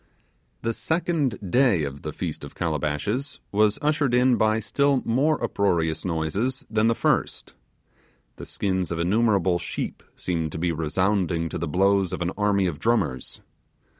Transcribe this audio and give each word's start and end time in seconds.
The 0.63 0.73
second 0.73 1.51
day 1.51 1.83
of 1.83 2.01
the 2.01 2.11
Feast 2.11 2.43
of 2.43 2.55
Calabashes 2.55 3.39
was 3.51 3.77
ushered 3.83 4.15
in 4.15 4.35
by 4.35 4.57
still 4.57 5.03
more 5.05 5.39
uproarious 5.43 6.03
noises 6.03 6.65
than 6.71 6.87
the 6.87 6.95
first. 6.95 7.53
The 8.37 8.47
skins 8.47 8.89
of 8.89 8.97
innumerable 8.97 9.59
sheep 9.59 10.01
seemed 10.15 10.53
to 10.53 10.57
be 10.57 10.71
resounding 10.71 11.49
to 11.49 11.59
the 11.59 11.67
blows 11.67 12.13
of 12.13 12.23
an 12.23 12.31
army 12.35 12.65
of 12.65 12.79
drummers. 12.79 13.41